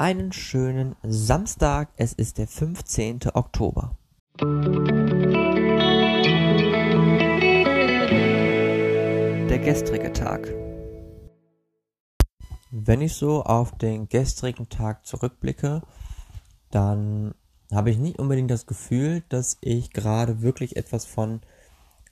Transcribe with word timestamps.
einen 0.00 0.32
schönen 0.32 0.96
Samstag. 1.02 1.90
Es 1.96 2.14
ist 2.14 2.38
der 2.38 2.48
15. 2.48 3.20
Oktober. 3.34 3.98
Der 9.50 9.58
gestrige 9.58 10.10
Tag. 10.14 10.54
Wenn 12.70 13.02
ich 13.02 13.12
so 13.12 13.42
auf 13.42 13.76
den 13.76 14.08
gestrigen 14.08 14.70
Tag 14.70 15.04
zurückblicke, 15.04 15.82
dann 16.70 17.34
habe 17.70 17.90
ich 17.90 17.98
nicht 17.98 18.18
unbedingt 18.18 18.50
das 18.50 18.64
Gefühl, 18.64 19.22
dass 19.28 19.58
ich 19.60 19.92
gerade 19.92 20.40
wirklich 20.40 20.76
etwas 20.76 21.04
von 21.04 21.42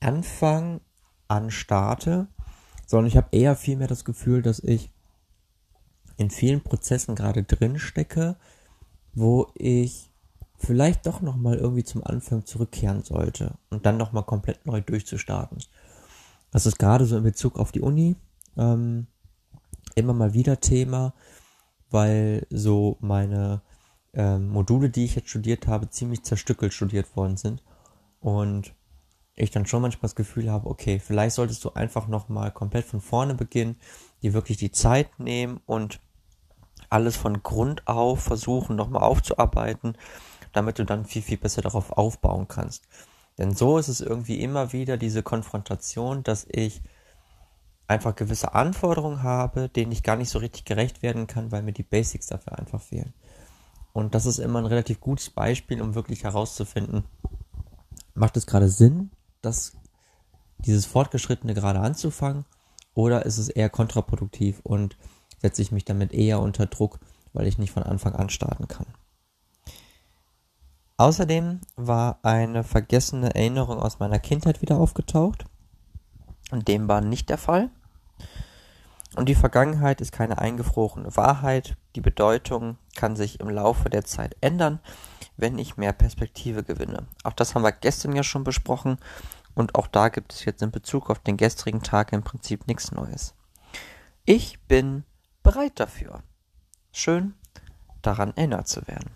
Anfang 0.00 0.82
an 1.28 1.50
starte, 1.50 2.26
sondern 2.86 3.06
ich 3.06 3.16
habe 3.16 3.28
eher 3.32 3.56
vielmehr 3.56 3.88
das 3.88 4.04
Gefühl, 4.04 4.42
dass 4.42 4.58
ich 4.58 4.92
in 6.20 6.28
vielen 6.28 6.60
Prozessen 6.60 7.14
gerade 7.14 7.42
drin 7.44 7.78
stecke, 7.78 8.36
wo 9.14 9.50
ich 9.54 10.12
vielleicht 10.58 11.06
doch 11.06 11.22
noch 11.22 11.36
mal 11.36 11.56
irgendwie 11.56 11.82
zum 11.82 12.04
Anfang 12.04 12.44
zurückkehren 12.44 13.02
sollte 13.02 13.54
und 13.70 13.86
dann 13.86 13.96
noch 13.96 14.12
mal 14.12 14.22
komplett 14.22 14.66
neu 14.66 14.82
durchzustarten. 14.82 15.58
Das 16.50 16.66
ist 16.66 16.78
gerade 16.78 17.06
so 17.06 17.16
in 17.16 17.22
Bezug 17.22 17.58
auf 17.58 17.72
die 17.72 17.80
Uni 17.80 18.16
ähm, 18.58 19.06
immer 19.94 20.12
mal 20.12 20.34
wieder 20.34 20.60
Thema, 20.60 21.14
weil 21.88 22.46
so 22.50 22.98
meine 23.00 23.62
ähm, 24.12 24.50
Module, 24.50 24.90
die 24.90 25.06
ich 25.06 25.14
jetzt 25.14 25.30
studiert 25.30 25.66
habe, 25.66 25.88
ziemlich 25.88 26.22
zerstückelt 26.22 26.74
studiert 26.74 27.16
worden 27.16 27.38
sind 27.38 27.62
und 28.20 28.74
ich 29.36 29.50
dann 29.50 29.64
schon 29.64 29.80
manchmal 29.80 30.02
das 30.02 30.16
Gefühl 30.16 30.50
habe, 30.50 30.68
okay, 30.68 30.98
vielleicht 30.98 31.36
solltest 31.36 31.64
du 31.64 31.70
einfach 31.70 32.08
noch 32.08 32.28
mal 32.28 32.50
komplett 32.50 32.84
von 32.84 33.00
vorne 33.00 33.34
beginnen, 33.34 33.76
dir 34.20 34.34
wirklich 34.34 34.58
die 34.58 34.70
Zeit 34.70 35.18
nehmen 35.18 35.62
und 35.64 35.98
alles 36.90 37.16
von 37.16 37.42
Grund 37.42 37.86
auf 37.86 38.22
versuchen 38.22 38.76
nochmal 38.76 39.02
aufzuarbeiten, 39.02 39.96
damit 40.52 40.78
du 40.78 40.84
dann 40.84 41.04
viel, 41.04 41.22
viel 41.22 41.38
besser 41.38 41.62
darauf 41.62 41.92
aufbauen 41.92 42.48
kannst. 42.48 42.84
Denn 43.38 43.54
so 43.54 43.78
ist 43.78 43.88
es 43.88 44.00
irgendwie 44.00 44.40
immer 44.40 44.72
wieder 44.72 44.96
diese 44.96 45.22
Konfrontation, 45.22 46.22
dass 46.22 46.46
ich 46.50 46.82
einfach 47.86 48.14
gewisse 48.14 48.54
Anforderungen 48.54 49.22
habe, 49.22 49.68
denen 49.68 49.92
ich 49.92 50.02
gar 50.02 50.16
nicht 50.16 50.30
so 50.30 50.38
richtig 50.38 50.64
gerecht 50.64 51.02
werden 51.02 51.26
kann, 51.26 51.50
weil 51.50 51.62
mir 51.62 51.72
die 51.72 51.82
Basics 51.82 52.26
dafür 52.26 52.58
einfach 52.58 52.80
fehlen. 52.80 53.14
Und 53.92 54.14
das 54.14 54.26
ist 54.26 54.38
immer 54.38 54.60
ein 54.60 54.66
relativ 54.66 55.00
gutes 55.00 55.30
Beispiel, 55.30 55.82
um 55.82 55.94
wirklich 55.94 56.22
herauszufinden, 56.22 57.04
macht 58.14 58.36
es 58.36 58.46
gerade 58.46 58.68
Sinn, 58.68 59.10
das, 59.42 59.72
dieses 60.58 60.86
Fortgeschrittene 60.86 61.54
gerade 61.54 61.80
anzufangen 61.80 62.44
oder 62.94 63.26
ist 63.26 63.38
es 63.38 63.48
eher 63.48 63.70
kontraproduktiv 63.70 64.60
und 64.62 64.96
setze 65.40 65.62
ich 65.62 65.72
mich 65.72 65.84
damit 65.84 66.12
eher 66.12 66.40
unter 66.40 66.66
Druck, 66.66 66.98
weil 67.32 67.46
ich 67.46 67.58
nicht 67.58 67.72
von 67.72 67.82
Anfang 67.82 68.14
an 68.14 68.30
starten 68.30 68.68
kann. 68.68 68.86
Außerdem 70.96 71.60
war 71.76 72.18
eine 72.22 72.62
vergessene 72.62 73.34
Erinnerung 73.34 73.78
aus 73.80 74.00
meiner 74.00 74.18
Kindheit 74.18 74.60
wieder 74.60 74.76
aufgetaucht. 74.76 75.46
Und 76.50 76.68
dem 76.68 76.88
war 76.88 77.00
nicht 77.00 77.30
der 77.30 77.38
Fall. 77.38 77.70
Und 79.16 79.28
die 79.28 79.34
Vergangenheit 79.34 80.00
ist 80.00 80.12
keine 80.12 80.38
eingefrorene 80.38 81.16
Wahrheit. 81.16 81.76
Die 81.96 82.00
Bedeutung 82.00 82.76
kann 82.96 83.16
sich 83.16 83.40
im 83.40 83.48
Laufe 83.48 83.88
der 83.88 84.04
Zeit 84.04 84.36
ändern, 84.40 84.78
wenn 85.36 85.58
ich 85.58 85.78
mehr 85.78 85.92
Perspektive 85.92 86.62
gewinne. 86.62 87.06
Auch 87.24 87.32
das 87.32 87.54
haben 87.54 87.62
wir 87.62 87.72
gestern 87.72 88.14
ja 88.14 88.22
schon 88.22 88.44
besprochen. 88.44 88.98
Und 89.54 89.76
auch 89.76 89.86
da 89.86 90.10
gibt 90.10 90.32
es 90.34 90.44
jetzt 90.44 90.62
in 90.62 90.70
Bezug 90.70 91.10
auf 91.10 91.18
den 91.18 91.36
gestrigen 91.36 91.82
Tag 91.82 92.12
im 92.12 92.22
Prinzip 92.22 92.66
nichts 92.66 92.92
Neues. 92.92 93.34
Ich 94.26 94.60
bin 94.68 95.04
bereit 95.42 95.78
dafür. 95.80 96.22
Schön, 96.92 97.34
daran 98.02 98.32
erinnert 98.36 98.68
zu 98.68 98.82
werden. 98.86 99.10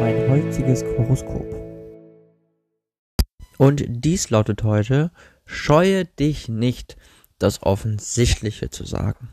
Mein 0.00 0.28
heutiges 0.28 0.84
Horoskop. 0.84 1.46
Und 3.58 3.84
dies 3.88 4.30
lautet 4.30 4.62
heute, 4.62 5.10
scheue 5.44 6.04
dich 6.04 6.48
nicht, 6.48 6.96
das 7.38 7.62
Offensichtliche 7.62 8.70
zu 8.70 8.84
sagen. 8.84 9.28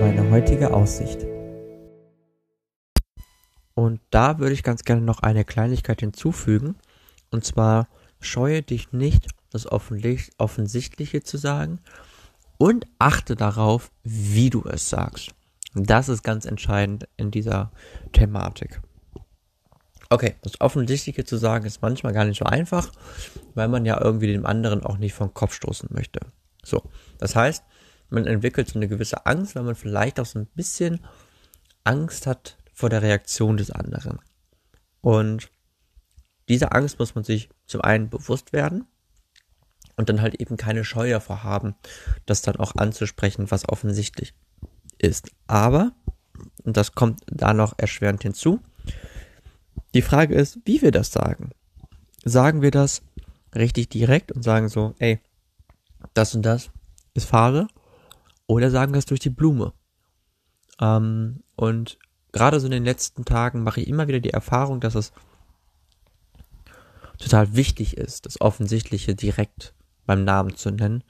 Meine 0.00 0.30
heutige 0.30 0.72
Aussicht. 0.72 1.29
Und 3.80 3.98
da 4.10 4.38
würde 4.38 4.52
ich 4.52 4.62
ganz 4.62 4.84
gerne 4.84 5.00
noch 5.00 5.20
eine 5.20 5.42
Kleinigkeit 5.42 6.00
hinzufügen. 6.00 6.74
Und 7.30 7.46
zwar 7.46 7.88
scheue 8.20 8.60
dich 8.60 8.92
nicht, 8.92 9.28
das 9.52 9.66
Offensichtliche 9.66 11.22
zu 11.22 11.38
sagen 11.38 11.78
und 12.58 12.84
achte 12.98 13.36
darauf, 13.36 13.90
wie 14.04 14.50
du 14.50 14.64
es 14.64 14.90
sagst. 14.90 15.30
Das 15.74 16.10
ist 16.10 16.22
ganz 16.22 16.44
entscheidend 16.44 17.08
in 17.16 17.30
dieser 17.30 17.72
Thematik. 18.12 18.82
Okay, 20.10 20.34
das 20.42 20.60
Offensichtliche 20.60 21.24
zu 21.24 21.38
sagen 21.38 21.64
ist 21.64 21.80
manchmal 21.80 22.12
gar 22.12 22.26
nicht 22.26 22.40
so 22.40 22.44
einfach, 22.44 22.92
weil 23.54 23.68
man 23.68 23.86
ja 23.86 23.98
irgendwie 23.98 24.26
dem 24.26 24.44
anderen 24.44 24.84
auch 24.84 24.98
nicht 24.98 25.14
vom 25.14 25.32
Kopf 25.32 25.54
stoßen 25.54 25.88
möchte. 25.90 26.20
So, 26.62 26.82
das 27.16 27.34
heißt, 27.34 27.64
man 28.10 28.26
entwickelt 28.26 28.68
so 28.68 28.78
eine 28.78 28.88
gewisse 28.88 29.24
Angst, 29.24 29.56
weil 29.56 29.62
man 29.62 29.74
vielleicht 29.74 30.20
auch 30.20 30.26
so 30.26 30.38
ein 30.38 30.48
bisschen 30.54 31.00
Angst 31.84 32.26
hat, 32.26 32.58
vor 32.80 32.88
der 32.88 33.02
Reaktion 33.02 33.56
des 33.56 33.70
anderen. 33.70 34.18
Und 35.02 35.50
diese 36.48 36.72
Angst 36.72 36.98
muss 36.98 37.14
man 37.14 37.24
sich 37.24 37.48
zum 37.66 37.82
einen 37.82 38.08
bewusst 38.08 38.52
werden 38.52 38.86
und 39.96 40.08
dann 40.08 40.22
halt 40.22 40.34
eben 40.36 40.56
keine 40.56 40.82
Scheu 40.82 41.10
davor 41.10 41.44
haben, 41.44 41.74
das 42.26 42.42
dann 42.42 42.56
auch 42.56 42.74
anzusprechen, 42.74 43.50
was 43.50 43.68
offensichtlich 43.68 44.34
ist. 44.98 45.30
Aber, 45.46 45.92
und 46.64 46.76
das 46.76 46.94
kommt 46.94 47.20
da 47.26 47.52
noch 47.52 47.74
erschwerend 47.76 48.22
hinzu, 48.22 48.60
die 49.94 50.02
Frage 50.02 50.34
ist, 50.34 50.58
wie 50.64 50.80
wir 50.82 50.90
das 50.90 51.12
sagen. 51.12 51.50
Sagen 52.24 52.62
wir 52.62 52.70
das 52.70 53.02
richtig 53.54 53.90
direkt 53.90 54.32
und 54.32 54.42
sagen 54.42 54.68
so, 54.68 54.94
ey, 54.98 55.20
das 56.14 56.34
und 56.34 56.42
das 56.42 56.70
ist 57.14 57.26
Phase, 57.28 57.66
oder 58.46 58.70
sagen 58.70 58.92
wir 58.92 58.98
es 58.98 59.06
durch 59.06 59.20
die 59.20 59.30
Blume. 59.30 59.72
Ähm, 60.80 61.42
und 61.56 61.98
gerade 62.32 62.60
so 62.60 62.66
in 62.66 62.72
den 62.72 62.84
letzten 62.84 63.24
Tagen 63.24 63.62
mache 63.62 63.80
ich 63.80 63.88
immer 63.88 64.08
wieder 64.08 64.20
die 64.20 64.30
Erfahrung, 64.30 64.80
dass 64.80 64.94
es 64.94 65.12
total 67.18 67.54
wichtig 67.54 67.96
ist, 67.96 68.26
das 68.26 68.40
Offensichtliche 68.40 69.14
direkt 69.14 69.74
beim 70.06 70.24
Namen 70.24 70.56
zu 70.56 70.70
nennen 70.70 71.04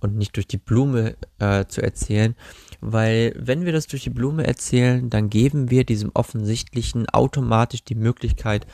und 0.00 0.16
nicht 0.16 0.36
durch 0.36 0.46
die 0.46 0.58
Blume 0.58 1.16
äh, 1.38 1.64
zu 1.66 1.80
erzählen, 1.80 2.34
weil 2.80 3.32
wenn 3.36 3.64
wir 3.64 3.72
das 3.72 3.86
durch 3.86 4.02
die 4.02 4.10
Blume 4.10 4.46
erzählen, 4.46 5.08
dann 5.08 5.30
geben 5.30 5.70
wir 5.70 5.84
diesem 5.84 6.10
Offensichtlichen 6.14 7.08
automatisch 7.08 7.84
die 7.84 7.94
Möglichkeit, 7.94 8.66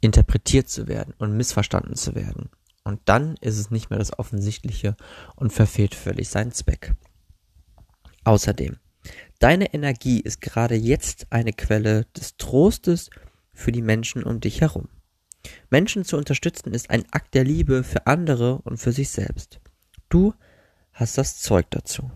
interpretiert 0.00 0.68
zu 0.68 0.86
werden 0.86 1.14
und 1.18 1.36
missverstanden 1.36 1.96
zu 1.96 2.14
werden. 2.14 2.50
Und 2.84 3.00
dann 3.06 3.36
ist 3.40 3.58
es 3.58 3.70
nicht 3.70 3.90
mehr 3.90 3.98
das 3.98 4.18
Offensichtliche 4.18 4.96
und 5.34 5.52
verfehlt 5.52 5.94
völlig 5.94 6.28
seinen 6.28 6.52
Zweck. 6.52 6.94
Außerdem, 8.24 8.76
Deine 9.38 9.72
Energie 9.72 10.20
ist 10.20 10.40
gerade 10.40 10.74
jetzt 10.74 11.28
eine 11.30 11.52
Quelle 11.52 12.06
des 12.16 12.36
Trostes 12.38 13.08
für 13.52 13.70
die 13.70 13.82
Menschen 13.82 14.24
um 14.24 14.40
dich 14.40 14.60
herum. 14.60 14.88
Menschen 15.70 16.04
zu 16.04 16.16
unterstützen 16.16 16.74
ist 16.74 16.90
ein 16.90 17.04
Akt 17.12 17.34
der 17.34 17.44
Liebe 17.44 17.84
für 17.84 18.06
andere 18.06 18.58
und 18.62 18.78
für 18.78 18.90
sich 18.92 19.10
selbst. 19.10 19.60
Du 20.08 20.34
hast 20.92 21.18
das 21.18 21.38
Zeug 21.40 21.66
dazu. 21.70 22.10